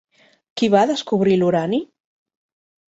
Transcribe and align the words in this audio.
Qui 0.61 0.69
va 0.77 0.87
descobrir 0.93 1.39
l'urani? 1.43 1.85